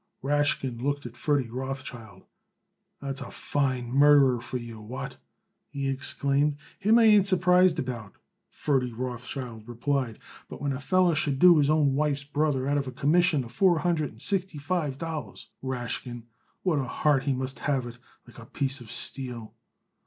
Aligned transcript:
Rashkin 0.23 0.81
looked 0.81 1.05
at 1.05 1.15
Ferdy 1.15 1.51
Rothschild. 1.51 2.23
"That's 3.01 3.21
a 3.21 3.29
fine 3.29 3.85
murderer 3.91 4.41
for 4.41 4.57
you. 4.57 4.81
What?" 4.81 5.17
he 5.69 5.87
exclaimed. 5.89 6.57
"Him, 6.79 6.97
I 6.97 7.03
ain't 7.03 7.27
surprised 7.27 7.77
about," 7.77 8.13
Ferdy 8.49 8.91
Rothschild 8.91 9.67
replied, 9.67 10.17
"but 10.49 10.59
when 10.59 10.73
a 10.73 10.79
feller 10.79 11.13
should 11.13 11.37
do 11.37 11.59
his 11.59 11.69
own 11.69 11.93
wife's 11.93 12.23
brother 12.23 12.67
out 12.67 12.79
of 12.79 12.87
a 12.87 12.91
commission 12.91 13.43
of 13.43 13.51
four 13.51 13.77
hundred 13.77 14.09
and 14.09 14.21
sixty 14.23 14.57
five 14.57 14.97
dollars, 14.97 15.49
Rashkin, 15.61 16.23
what 16.63 16.79
a 16.79 16.85
heart 16.85 17.25
he 17.25 17.33
must 17.33 17.59
have 17.69 17.85
it. 17.85 17.99
Like 18.25 18.39
a 18.39 18.47
piece 18.47 18.81
of 18.81 18.89
steel." 18.89 19.53